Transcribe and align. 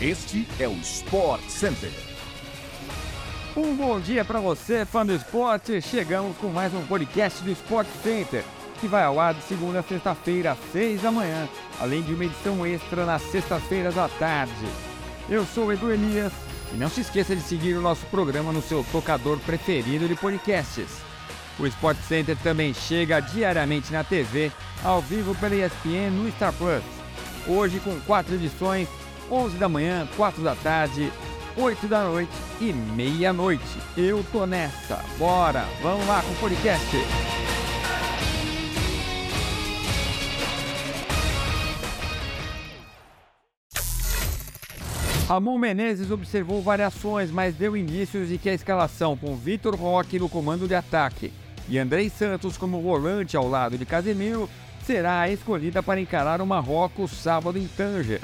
Este 0.00 0.46
é 0.60 0.68
o 0.68 0.74
Sport 0.74 1.42
Center. 1.48 1.90
Um 3.56 3.74
bom 3.74 3.98
dia 3.98 4.24
para 4.24 4.38
você, 4.38 4.84
fã 4.84 5.04
do 5.04 5.12
esporte. 5.12 5.82
Chegamos 5.82 6.36
com 6.36 6.46
mais 6.50 6.72
um 6.72 6.86
podcast 6.86 7.42
do 7.42 7.50
Sport 7.50 7.88
Center, 8.00 8.44
que 8.80 8.86
vai 8.86 9.02
ao 9.02 9.18
ar 9.18 9.34
de 9.34 9.42
segunda 9.42 9.80
a 9.80 9.82
sexta-feira, 9.82 10.52
às 10.52 10.58
seis 10.70 11.02
da 11.02 11.10
manhã, 11.10 11.48
além 11.80 12.00
de 12.02 12.14
uma 12.14 12.26
edição 12.26 12.64
extra 12.64 13.04
nas 13.04 13.22
sextas-feiras 13.22 13.98
à 13.98 14.08
tarde. 14.08 14.52
Eu 15.28 15.44
sou 15.44 15.66
o 15.66 15.72
Edu 15.72 15.90
Elias 15.90 16.32
e 16.72 16.76
não 16.76 16.88
se 16.88 17.00
esqueça 17.00 17.34
de 17.34 17.42
seguir 17.42 17.74
o 17.74 17.82
nosso 17.82 18.06
programa 18.06 18.52
no 18.52 18.62
seu 18.62 18.86
tocador 18.92 19.40
preferido 19.40 20.06
de 20.06 20.14
podcasts. 20.14 21.02
O 21.58 21.66
Sport 21.66 21.98
Center 22.06 22.36
também 22.36 22.72
chega 22.72 23.18
diariamente 23.18 23.92
na 23.92 24.04
TV, 24.04 24.52
ao 24.84 25.02
vivo 25.02 25.34
pela 25.34 25.56
ESPN 25.56 26.10
no 26.12 26.30
Star 26.30 26.52
Plus. 26.52 26.84
Hoje 27.48 27.80
com 27.80 27.98
quatro 28.02 28.36
edições 28.36 28.86
11 29.30 29.56
da 29.56 29.68
manhã, 29.68 30.08
4 30.16 30.42
da 30.42 30.54
tarde, 30.54 31.12
8 31.56 31.86
da 31.86 32.04
noite 32.04 32.32
e 32.60 32.72
meia-noite. 32.72 33.78
Eu 33.96 34.24
tô 34.32 34.46
nessa. 34.46 35.04
Bora, 35.18 35.64
vamos 35.82 36.06
lá 36.06 36.22
com 36.22 36.32
o 36.32 36.36
podcast. 36.36 36.96
Ramon 45.28 45.58
Menezes 45.58 46.10
observou 46.10 46.62
variações, 46.62 47.30
mas 47.30 47.54
deu 47.54 47.76
indícios 47.76 48.30
de 48.30 48.38
que 48.38 48.48
a 48.48 48.54
escalação 48.54 49.14
com 49.14 49.36
Vitor 49.36 49.74
Roque 49.76 50.18
no 50.18 50.26
comando 50.26 50.66
de 50.66 50.74
ataque 50.74 51.30
e 51.68 51.78
Andrei 51.78 52.08
Santos 52.08 52.56
como 52.56 52.80
volante 52.80 53.36
ao 53.36 53.46
lado 53.46 53.76
de 53.76 53.84
Casemiro 53.84 54.48
será 54.86 55.20
a 55.20 55.30
escolhida 55.30 55.82
para 55.82 56.00
encarar 56.00 56.40
o 56.40 56.46
Marrocos 56.46 57.10
sábado 57.10 57.58
em 57.58 57.66
Tanger. 57.66 58.22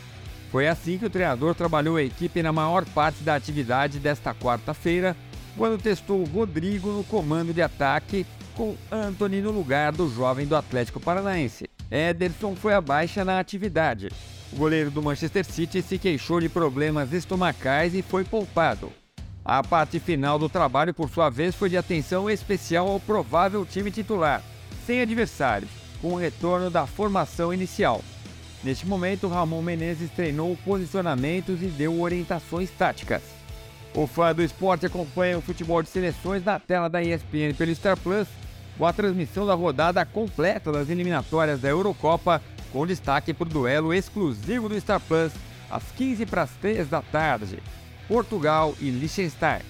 Foi 0.55 0.69
assim 0.69 0.99
que 0.99 1.05
o 1.05 1.11
treinador 1.11 1.53
trabalhou 1.53 1.97
a 1.97 2.03
equipe 2.05 2.41
na 2.41 2.53
maior 2.53 2.85
parte 2.85 3.25
da 3.25 3.35
atividade 3.35 3.99
desta 3.99 4.33
quarta-feira, 4.33 5.17
quando 5.57 5.83
testou 5.83 6.21
o 6.21 6.25
Rodrigo 6.25 6.93
no 6.93 7.03
comando 7.03 7.53
de 7.53 7.61
ataque 7.61 8.25
com 8.55 8.77
Anthony 8.89 9.41
no 9.41 9.51
lugar 9.51 9.91
do 9.91 10.09
jovem 10.09 10.47
do 10.47 10.55
Atlético 10.55 11.01
Paranaense. 11.01 11.69
Ederson 11.91 12.55
foi 12.55 12.73
abaixo 12.73 13.25
na 13.25 13.41
atividade. 13.41 14.11
O 14.53 14.57
goleiro 14.57 14.93
do 14.93 15.03
Manchester 15.03 15.45
City 15.45 15.83
se 15.83 15.99
queixou 15.99 16.39
de 16.39 16.49
problemas 16.49 17.13
estomacais 17.13 17.93
e 17.93 18.01
foi 18.01 18.23
poupado. 18.23 18.93
A 19.45 19.61
parte 19.61 19.99
final 19.99 20.39
do 20.39 20.49
trabalho, 20.49 20.95
por 20.95 21.11
sua 21.11 21.31
vez, 21.31 21.53
foi 21.57 21.69
de 21.69 21.77
atenção 21.77 22.31
especial 22.31 22.89
ao 22.89 23.01
provável 23.01 23.67
time 23.67 23.91
titular, 23.91 24.41
sem 24.87 25.01
adversários, 25.01 25.73
com 26.01 26.13
o 26.13 26.17
retorno 26.17 26.71
da 26.71 26.87
formação 26.87 27.53
inicial. 27.53 28.05
Neste 28.65 28.87
momento, 28.87 29.29
Ramon 29.29 29.61
Menezes 29.61 30.11
treinou 30.11 30.57
posicionamentos 30.65 31.63
e 31.63 31.67
deu 31.67 32.01
orientações 32.01 32.71
táticas. 32.71 33.21
O 33.95 34.07
fã 34.07 34.35
do 34.35 34.43
esporte 34.43 34.87
acompanha 34.87 35.37
o 35.37 35.43
futebol 35.43 35.83
de 35.83 35.91
seleções 35.91 36.43
na 36.43 36.59
tela 36.59 36.89
da 36.89 37.03
ESPN 37.03 37.53
pelo 37.57 37.75
Star 37.75 37.97
Plus, 37.99 38.27
com 38.79 38.87
a 38.87 38.93
transmissão 38.93 39.47
da 39.47 39.53
rodada 39.53 40.05
completa 40.07 40.73
das 40.73 40.89
eliminatórias 40.89 41.61
da 41.61 41.69
Eurocopa, 41.69 42.41
com 42.73 42.87
destaque 42.87 43.35
para 43.35 43.47
o 43.47 43.51
duelo 43.51 43.93
exclusivo 43.93 44.69
do 44.69 44.81
Star 44.81 44.99
Plus, 44.99 45.31
às 45.71 45.85
15 45.93 46.25
para 46.25 46.43
as 46.43 46.51
3 46.53 46.89
da 46.89 47.03
tarde, 47.03 47.63
Portugal 48.09 48.75
e 48.81 48.89
Liechtenstein. 48.89 49.61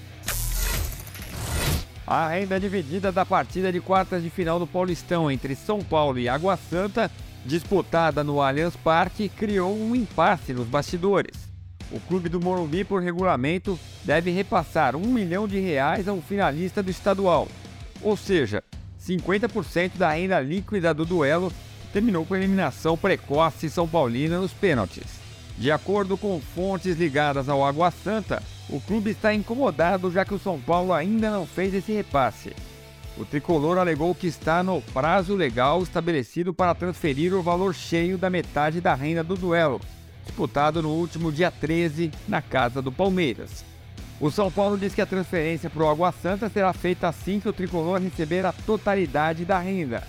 A 2.07 2.29
renda 2.29 2.61
dividida 2.61 3.11
da 3.11 3.27
partida 3.27 3.73
de 3.73 3.81
quartas 3.81 4.23
de 4.23 4.31
final 4.31 4.59
do 4.59 4.67
Paulistão 4.67 5.31
entre 5.31 5.57
São 5.57 5.81
Paulo 5.81 6.19
e 6.19 6.29
Água 6.29 6.57
Santa 6.57 7.11
disputada 7.45 8.25
no 8.25 8.41
Allianz 8.41 8.77
Parque, 8.77 9.29
criou 9.29 9.77
um 9.77 9.95
impasse 9.95 10.53
nos 10.53 10.67
bastidores. 10.67 11.37
O 11.91 12.01
clube 12.01 12.29
do 12.29 12.41
Morumbi, 12.41 12.83
por 12.83 13.03
regulamento, 13.03 13.79
deve 14.05 14.31
repassar 14.31 14.97
um 14.97 15.07
milhão 15.07 15.47
de 15.47 15.61
reais 15.61 16.09
ao 16.09 16.21
finalista 16.21 16.83
do 16.83 16.91
estadual, 16.91 17.47
ou 18.03 18.17
seja, 18.17 18.63
50% 19.01 19.97
da 19.97 20.11
renda 20.11 20.41
líquida 20.41 20.95
do 20.95 21.05
duelo 21.05 21.53
terminou 21.93 22.25
com 22.25 22.35
eliminação 22.35 22.97
precoce 22.97 23.71
São 23.71 23.87
Paulina 23.87 24.41
nos 24.41 24.53
pênaltis. 24.53 25.05
De 25.57 25.71
acordo 25.71 26.17
com 26.17 26.41
fontes 26.41 26.97
ligadas 26.97 27.49
ao 27.49 27.65
Água 27.65 27.91
Santa, 27.91 28.43
o 28.69 28.81
clube 28.81 29.11
está 29.11 29.33
incomodado 29.33 30.11
já 30.11 30.25
que 30.25 30.35
o 30.35 30.39
São 30.39 30.61
Paulo 30.61 30.93
ainda 30.93 31.31
não 31.31 31.47
fez 31.47 31.73
esse 31.75 31.93
repasse. 31.93 32.53
O 33.17 33.25
tricolor 33.25 33.79
alegou 33.79 34.13
que 34.13 34.27
está 34.27 34.61
no 34.63 34.83
prazo 34.83 35.37
legal 35.37 35.81
estabelecido 35.83 36.53
para 36.53 36.75
transferir 36.75 37.33
o 37.33 37.43
valor 37.43 37.73
cheio 37.73 38.19
da 38.19 38.29
metade 38.29 38.81
da 38.81 38.93
renda 38.93 39.23
do 39.23 39.37
duelo, 39.37 39.81
disputado 40.25 40.83
no 40.83 40.91
último 40.91 41.31
dia 41.31 41.49
13 41.49 42.11
na 42.27 42.43
casa 42.43 42.83
do 42.83 42.91
Palmeiras. 42.91 43.65
O 44.21 44.33
São 44.33 44.51
Paulo 44.51 44.77
diz 44.77 44.95
que 44.95 45.01
a 45.01 45.07
transferência 45.07 45.71
para 45.71 45.85
o 45.85 45.89
Água 45.89 46.11
Santa 46.11 46.49
será 46.49 46.73
feita 46.73 47.07
assim 47.07 47.39
que 47.39 47.49
o 47.49 47.53
tricolor 47.53 48.01
receber 48.01 48.45
a 48.45 48.53
totalidade 48.53 49.45
da 49.45 49.61
renda. 49.61 50.03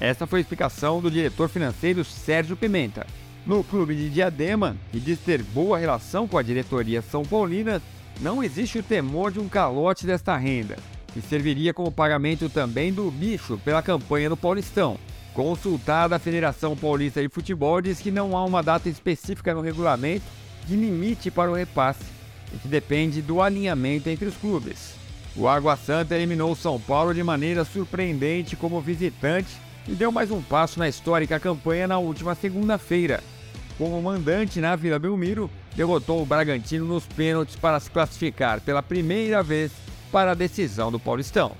Essa 0.00 0.26
foi 0.26 0.38
a 0.38 0.42
explicação 0.42 1.00
do 1.00 1.10
diretor 1.10 1.50
financeiro 1.50 2.04
Sérgio 2.04 2.56
Pimenta. 2.56 3.06
No 3.44 3.62
clube 3.62 3.94
de 3.94 4.08
Diadema, 4.08 4.76
que 4.90 4.98
diz 4.98 5.18
ter 5.18 5.42
boa 5.42 5.78
relação 5.78 6.26
com 6.26 6.38
a 6.38 6.42
diretoria 6.42 7.02
São 7.02 7.22
Paulina, 7.22 7.82
não 8.20 8.42
existe 8.42 8.78
o 8.78 8.82
temor 8.82 9.30
de 9.30 9.40
um 9.40 9.48
calote 9.48 10.06
desta 10.06 10.36
renda 10.36 10.76
que 11.16 11.22
serviria 11.22 11.72
como 11.72 11.90
pagamento 11.90 12.46
também 12.50 12.92
do 12.92 13.10
bicho 13.10 13.58
pela 13.64 13.80
campanha 13.80 14.28
do 14.28 14.36
Paulistão. 14.36 14.98
Consultada 15.32 16.16
a 16.16 16.18
Federação 16.18 16.76
Paulista 16.76 17.22
de 17.22 17.28
Futebol 17.30 17.80
diz 17.80 18.00
que 18.00 18.10
não 18.10 18.36
há 18.36 18.44
uma 18.44 18.62
data 18.62 18.86
específica 18.86 19.54
no 19.54 19.62
regulamento 19.62 20.26
de 20.66 20.76
limite 20.76 21.30
para 21.30 21.50
o 21.50 21.54
repasse 21.54 22.04
e 22.54 22.58
que 22.58 22.68
depende 22.68 23.22
do 23.22 23.40
alinhamento 23.40 24.10
entre 24.10 24.26
os 24.26 24.36
clubes. 24.36 24.94
O 25.34 25.48
Água 25.48 25.74
Santa 25.74 26.14
eliminou 26.14 26.52
o 26.52 26.56
São 26.56 26.78
Paulo 26.78 27.14
de 27.14 27.22
maneira 27.22 27.64
surpreendente 27.64 28.54
como 28.54 28.80
visitante 28.82 29.56
e 29.88 29.92
deu 29.92 30.12
mais 30.12 30.30
um 30.30 30.42
passo 30.42 30.78
na 30.78 30.86
histórica 30.86 31.40
campanha 31.40 31.88
na 31.88 31.98
última 31.98 32.34
segunda-feira. 32.34 33.22
Como 33.78 34.02
mandante 34.02 34.60
na 34.60 34.76
Vila 34.76 34.98
Belmiro, 34.98 35.50
derrotou 35.74 36.22
o 36.22 36.26
Bragantino 36.26 36.84
nos 36.84 37.06
pênaltis 37.06 37.56
para 37.56 37.80
se 37.80 37.90
classificar 37.90 38.60
pela 38.60 38.82
primeira 38.82 39.42
vez 39.42 39.85
para 40.10 40.32
a 40.32 40.34
decisão 40.34 40.90
do 40.90 40.98
Paulistão. 40.98 41.52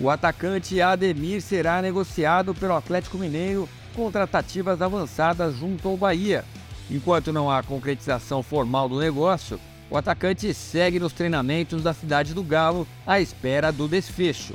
O 0.00 0.08
atacante 0.08 0.80
Ademir 0.80 1.42
será 1.42 1.82
negociado 1.82 2.54
pelo 2.54 2.76
Atlético 2.76 3.18
Mineiro 3.18 3.68
com 3.94 4.12
tratativas 4.12 4.80
avançadas 4.80 5.56
junto 5.56 5.88
ao 5.88 5.96
Bahia. 5.96 6.44
Enquanto 6.88 7.32
não 7.32 7.50
há 7.50 7.62
concretização 7.62 8.42
formal 8.42 8.88
do 8.88 9.00
negócio, 9.00 9.58
o 9.90 9.96
atacante 9.96 10.54
segue 10.54 11.00
nos 11.00 11.12
treinamentos 11.12 11.82
da 11.82 11.92
cidade 11.92 12.32
do 12.32 12.42
Galo 12.42 12.86
à 13.06 13.20
espera 13.20 13.72
do 13.72 13.88
desfecho. 13.88 14.54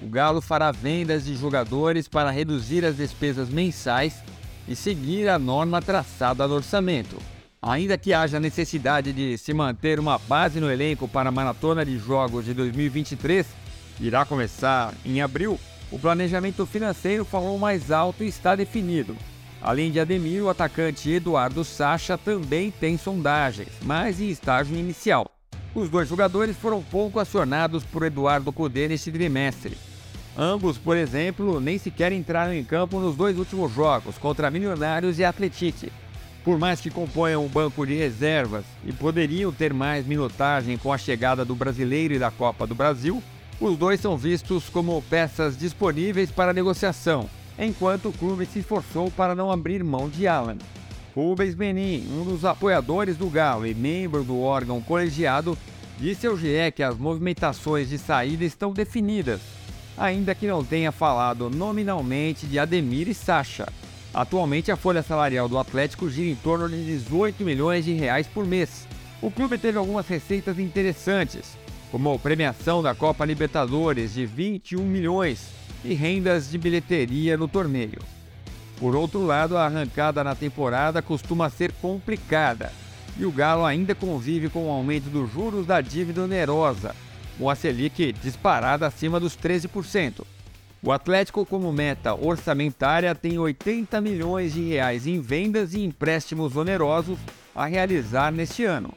O 0.00 0.06
Galo 0.06 0.40
fará 0.40 0.70
vendas 0.70 1.24
de 1.24 1.34
jogadores 1.34 2.06
para 2.06 2.30
reduzir 2.30 2.84
as 2.84 2.96
despesas 2.96 3.48
mensais 3.48 4.22
e 4.68 4.76
seguir 4.76 5.28
a 5.28 5.38
norma 5.38 5.82
traçada 5.82 6.46
no 6.46 6.54
orçamento. 6.54 7.16
Ainda 7.60 7.98
que 7.98 8.12
haja 8.12 8.38
necessidade 8.38 9.12
de 9.12 9.36
se 9.36 9.52
manter 9.52 9.98
uma 9.98 10.16
base 10.16 10.60
no 10.60 10.70
elenco 10.70 11.08
para 11.08 11.28
a 11.28 11.32
maratona 11.32 11.84
de 11.84 11.98
jogos 11.98 12.44
de 12.44 12.54
2023, 12.54 13.46
irá 14.00 14.24
começar 14.24 14.94
em 15.04 15.20
abril, 15.20 15.58
o 15.90 15.98
planejamento 15.98 16.64
financeiro 16.64 17.24
falou 17.24 17.58
mais 17.58 17.90
alto 17.90 18.22
e 18.22 18.28
está 18.28 18.54
definido. 18.54 19.16
Além 19.60 19.90
de 19.90 19.98
Ademir, 19.98 20.44
o 20.44 20.48
atacante 20.48 21.10
Eduardo 21.10 21.64
Sacha 21.64 22.16
também 22.16 22.70
tem 22.70 22.96
sondagens, 22.96 23.70
mas 23.82 24.20
em 24.20 24.28
estágio 24.28 24.76
inicial. 24.76 25.28
Os 25.74 25.90
dois 25.90 26.08
jogadores 26.08 26.56
foram 26.56 26.80
pouco 26.80 27.18
acionados 27.18 27.82
por 27.82 28.04
Eduardo 28.04 28.52
Cudê 28.52 28.86
neste 28.86 29.10
trimestre. 29.10 29.76
Ambos, 30.36 30.78
por 30.78 30.96
exemplo, 30.96 31.58
nem 31.58 31.76
sequer 31.76 32.12
entraram 32.12 32.52
em 32.52 32.62
campo 32.62 33.00
nos 33.00 33.16
dois 33.16 33.36
últimos 33.36 33.72
jogos 33.74 34.16
contra 34.16 34.50
Milionários 34.50 35.18
e 35.18 35.24
Atletique. 35.24 35.90
Por 36.48 36.58
mais 36.58 36.80
que 36.80 36.88
componham 36.88 37.44
um 37.44 37.46
banco 37.46 37.86
de 37.86 37.94
reservas 37.94 38.64
e 38.82 38.90
poderiam 38.90 39.52
ter 39.52 39.74
mais 39.74 40.06
minutagem 40.06 40.78
com 40.78 40.90
a 40.90 40.96
chegada 40.96 41.44
do 41.44 41.54
brasileiro 41.54 42.14
e 42.14 42.18
da 42.18 42.30
Copa 42.30 42.66
do 42.66 42.74
Brasil, 42.74 43.22
os 43.60 43.76
dois 43.76 44.00
são 44.00 44.16
vistos 44.16 44.70
como 44.70 45.02
peças 45.10 45.58
disponíveis 45.58 46.30
para 46.30 46.54
negociação, 46.54 47.28
enquanto 47.58 48.08
o 48.08 48.14
clube 48.14 48.46
se 48.46 48.60
esforçou 48.60 49.10
para 49.10 49.34
não 49.34 49.52
abrir 49.52 49.84
mão 49.84 50.08
de 50.08 50.26
Alan. 50.26 50.56
Rubens 51.14 51.54
Benin, 51.54 52.08
um 52.18 52.24
dos 52.24 52.46
apoiadores 52.46 53.18
do 53.18 53.28
Galo 53.28 53.66
e 53.66 53.74
membro 53.74 54.24
do 54.24 54.40
órgão 54.40 54.80
colegiado, 54.80 55.54
disse 55.98 56.26
ao 56.26 56.34
GE 56.34 56.72
que 56.74 56.82
as 56.82 56.96
movimentações 56.96 57.90
de 57.90 57.98
saída 57.98 58.46
estão 58.46 58.72
definidas, 58.72 59.42
ainda 59.98 60.34
que 60.34 60.46
não 60.46 60.64
tenha 60.64 60.92
falado 60.92 61.50
nominalmente 61.50 62.46
de 62.46 62.58
Ademir 62.58 63.06
e 63.06 63.12
Sacha. 63.12 63.66
Atualmente, 64.12 64.70
a 64.70 64.76
folha 64.76 65.02
salarial 65.02 65.48
do 65.48 65.58
Atlético 65.58 66.08
gira 66.08 66.30
em 66.30 66.34
torno 66.34 66.68
de 66.68 66.84
18 66.84 67.44
milhões 67.44 67.84
de 67.84 67.92
reais 67.92 68.26
por 68.26 68.46
mês. 68.46 68.86
O 69.20 69.30
clube 69.30 69.58
teve 69.58 69.78
algumas 69.78 70.06
receitas 70.06 70.58
interessantes, 70.58 71.56
como 71.90 72.12
a 72.12 72.18
premiação 72.18 72.82
da 72.82 72.94
Copa 72.94 73.24
Libertadores 73.24 74.14
de 74.14 74.24
21 74.24 74.82
milhões 74.84 75.48
e 75.84 75.94
rendas 75.94 76.50
de 76.50 76.58
bilheteria 76.58 77.36
no 77.36 77.48
torneio. 77.48 77.98
Por 78.78 78.94
outro 78.94 79.24
lado, 79.24 79.56
a 79.56 79.66
arrancada 79.66 80.22
na 80.22 80.34
temporada 80.34 81.02
costuma 81.02 81.50
ser 81.50 81.72
complicada 81.72 82.72
e 83.18 83.24
o 83.24 83.32
Galo 83.32 83.64
ainda 83.64 83.94
convive 83.94 84.48
com 84.48 84.68
o 84.68 84.70
aumento 84.70 85.10
dos 85.10 85.32
juros 85.32 85.66
da 85.66 85.80
dívida 85.80 86.22
onerosa, 86.22 86.94
com 87.36 87.50
a 87.50 87.54
Selic 87.56 88.12
disparada 88.12 88.86
acima 88.86 89.18
dos 89.18 89.36
13%. 89.36 90.24
O 90.80 90.92
Atlético, 90.92 91.44
como 91.44 91.72
meta 91.72 92.14
orçamentária, 92.14 93.12
tem 93.12 93.36
80 93.36 94.00
milhões 94.00 94.52
de 94.52 94.62
reais 94.68 95.08
em 95.08 95.20
vendas 95.20 95.74
e 95.74 95.84
empréstimos 95.84 96.56
onerosos 96.56 97.18
a 97.52 97.66
realizar 97.66 98.30
neste 98.30 98.64
ano. 98.64 98.94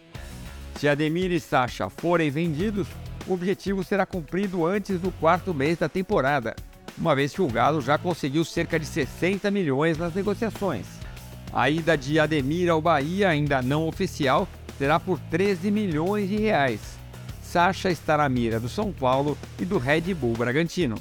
Se 0.75 0.87
Ademir 0.87 1.31
e 1.31 1.39
Sacha 1.39 1.89
forem 1.89 2.29
vendidos, 2.29 2.87
o 3.27 3.33
objetivo 3.33 3.83
será 3.83 4.05
cumprido 4.05 4.63
antes 4.65 4.99
do 4.99 5.11
quarto 5.13 5.55
mês 5.55 5.79
da 5.79 5.89
temporada, 5.89 6.55
uma 6.95 7.15
vez 7.15 7.33
que 7.33 7.41
o 7.41 7.47
Galo 7.47 7.81
já 7.81 7.97
conseguiu 7.97 8.45
cerca 8.45 8.79
de 8.79 8.85
60 8.85 9.49
milhões 9.49 9.97
nas 9.97 10.13
negociações. 10.13 10.85
A 11.51 11.67
ida 11.67 11.97
de 11.97 12.19
Ademir 12.19 12.69
ao 12.69 12.81
Bahia, 12.81 13.29
ainda 13.29 13.59
não 13.59 13.87
oficial, 13.87 14.47
será 14.77 14.99
por 14.99 15.19
13 15.31 15.71
milhões 15.71 16.29
de 16.29 16.37
reais. 16.37 16.79
Sacha 17.43 17.89
está 17.89 18.17
na 18.17 18.29
mira 18.29 18.59
do 18.59 18.69
São 18.69 18.93
Paulo 18.93 19.35
e 19.59 19.65
do 19.65 19.79
Red 19.79 20.13
Bull 20.13 20.33
Bragantino. 20.33 20.95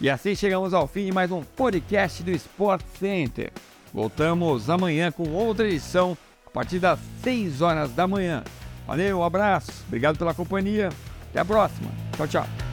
E 0.00 0.08
assim 0.08 0.34
chegamos 0.34 0.72
ao 0.72 0.86
fim 0.86 1.04
de 1.06 1.12
mais 1.12 1.30
um 1.30 1.42
podcast 1.42 2.22
do 2.22 2.30
Sport 2.30 2.82
Center. 2.98 3.52
Voltamos 3.92 4.70
amanhã 4.70 5.12
com 5.12 5.28
outra 5.28 5.68
edição 5.68 6.16
a 6.46 6.50
partir 6.50 6.78
das 6.78 6.98
6 7.22 7.60
horas 7.60 7.90
da 7.92 8.08
manhã. 8.08 8.42
Valeu, 8.86 9.18
um 9.18 9.24
abraço, 9.24 9.84
obrigado 9.86 10.16
pela 10.16 10.32
companhia. 10.32 10.88
Até 11.28 11.40
a 11.40 11.44
próxima. 11.44 11.90
Tchau, 12.16 12.26
tchau. 12.26 12.69